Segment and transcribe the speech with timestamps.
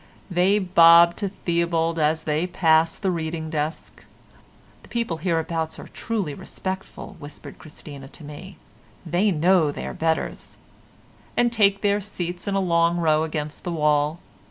[0.31, 4.03] They bob to Theobald as they passed the reading desk
[4.81, 8.57] ("The people hereabouts are truly respectful," whispered Christina to me,
[9.05, 10.57] "they know their betters."),
[11.37, 14.17] and take their seats in a long row against the wall.